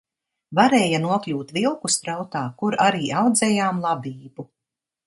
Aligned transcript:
Varēja 0.59 1.01
nokļūt 1.03 1.53
Vilku 1.59 1.91
strautā, 1.97 2.43
kur 2.63 2.81
arī 2.89 3.05
audzējām 3.23 3.87
labību. 3.89 4.53